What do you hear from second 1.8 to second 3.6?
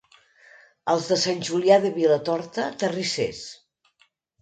de Vilatorta, terrissers.